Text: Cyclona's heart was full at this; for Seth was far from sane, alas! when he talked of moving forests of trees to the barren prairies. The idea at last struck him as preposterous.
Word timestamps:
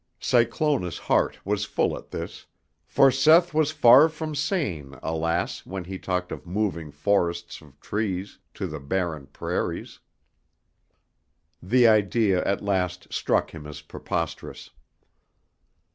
Cyclona's 0.19 0.97
heart 0.97 1.37
was 1.45 1.63
full 1.63 1.95
at 1.95 2.09
this; 2.09 2.47
for 2.87 3.11
Seth 3.11 3.53
was 3.53 3.69
far 3.69 4.09
from 4.09 4.33
sane, 4.33 4.95
alas! 5.03 5.63
when 5.63 5.83
he 5.83 5.99
talked 5.99 6.31
of 6.31 6.47
moving 6.47 6.89
forests 6.89 7.61
of 7.61 7.79
trees 7.79 8.39
to 8.55 8.65
the 8.65 8.79
barren 8.79 9.27
prairies. 9.27 9.99
The 11.61 11.87
idea 11.87 12.43
at 12.45 12.63
last 12.63 13.13
struck 13.13 13.51
him 13.53 13.67
as 13.67 13.81
preposterous. 13.81 14.71